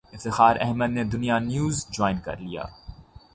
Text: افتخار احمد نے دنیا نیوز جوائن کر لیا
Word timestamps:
افتخار 0.13 0.55
احمد 0.61 0.89
نے 0.89 1.03
دنیا 1.13 1.37
نیوز 1.39 1.75
جوائن 1.89 2.17
کر 2.25 2.37
لیا 2.37 2.63